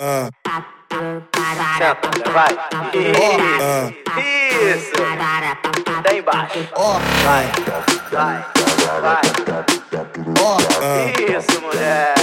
[0.00, 0.28] Ah,
[1.76, 2.54] Senta, vai.
[3.60, 4.92] ah, Isso.
[6.04, 6.68] Tá embaixo.
[7.24, 7.50] vai,
[8.12, 8.44] Vai,
[9.00, 9.22] vai.
[11.36, 12.14] Isso, mulher.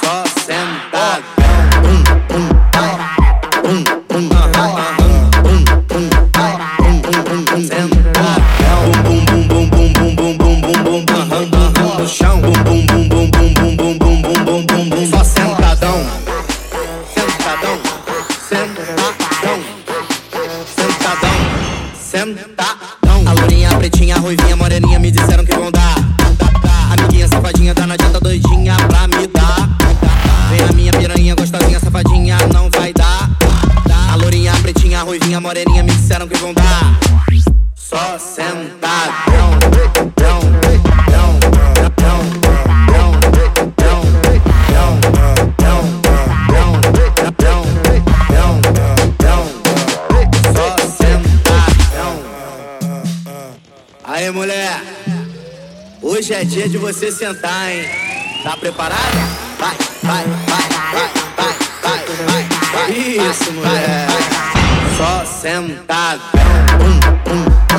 [0.00, 1.24] só sentadão.
[7.66, 7.93] Sentadão.
[18.48, 19.64] Sentadão.
[20.76, 21.30] Sentadão.
[21.98, 23.26] Sentadão.
[23.26, 25.96] A lourinha, a pretinha, a ruivinha, a moreninha me disseram que vão dar.
[26.92, 27.86] Amiguinha safadinha, tá
[28.20, 29.70] doidinha pra me dar.
[30.50, 33.30] Vem a minha piranha, gostosinha, safadinha, não vai dar.
[34.12, 37.00] A lourinha, a pretinha, a ruivinha, a moreninha me disseram que vão dar.
[37.74, 40.13] Só sentadão.
[54.06, 54.82] Aí, mulher,
[56.02, 57.88] hoje é dia de você sentar, hein?
[58.42, 59.00] Tá preparada?
[59.58, 62.92] Vai, vai, vai, vai, vai, vai, vai, vai.
[62.92, 64.06] Isso, mulher.
[64.98, 65.24] Só.
[66.78, 67.73] Bum, bum, bum,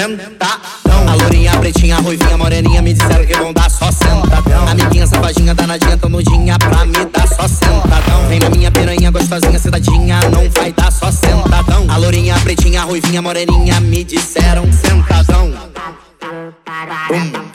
[0.00, 1.08] sentadão.
[1.08, 4.68] A lourinha, a pretinha, a ruivinha, a moreninha me disseram que vão dar só sentadão.
[4.68, 8.26] Amiguinha, safadinha, danadinha, tão nudinha pra me dar só sentadão.
[8.28, 11.84] Vem na minha piranha, gostosinha, sentadinha, não vai dar só sentadão.
[11.88, 15.52] A lourinha, a pretinha, a ruivinha, a moreninha me disseram sentadão.
[17.08, 17.49] Bum,